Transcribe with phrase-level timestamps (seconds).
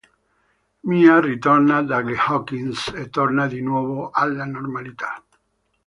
[0.87, 5.23] Mia ritorna dagli Hawkins e torna di nuovo alla normalità.